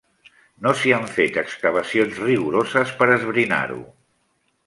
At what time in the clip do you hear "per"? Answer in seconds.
3.03-3.09